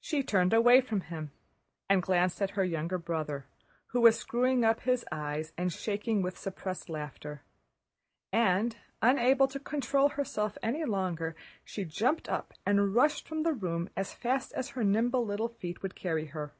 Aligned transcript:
She 0.00 0.22
turned 0.22 0.52
away 0.52 0.82
from 0.82 1.00
him 1.00 1.32
and 1.88 2.02
glanced 2.02 2.42
at 2.42 2.50
her 2.60 2.62
younger 2.62 2.98
brother, 2.98 3.46
who 3.86 4.02
was 4.02 4.18
screwing 4.18 4.66
up 4.66 4.80
his 4.80 5.02
eyes 5.10 5.54
and 5.56 5.72
shaking 5.72 6.20
with 6.20 6.36
suppressed 6.36 6.90
laughter, 6.90 7.40
and 8.34 8.76
unable 9.00 9.48
to 9.48 9.58
control 9.58 10.10
herself 10.10 10.58
any 10.62 10.84
longer, 10.84 11.34
she 11.64 11.86
jumped 11.86 12.28
up 12.28 12.52
and 12.66 12.94
rushed 12.94 13.26
from 13.26 13.42
the 13.42 13.54
room 13.54 13.88
as 13.96 14.12
fast 14.12 14.52
as 14.52 14.68
her 14.68 14.84
nimble 14.84 15.24
little 15.24 15.48
feet 15.48 15.80
would 15.82 15.94
carry 15.94 16.26
her. 16.26 16.52